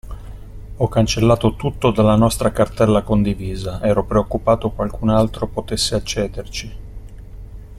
[0.77, 6.75] Ho cancellato tutto dalla nostra cartella condivisa, ero preoccupato qualcun altro potesse accederci.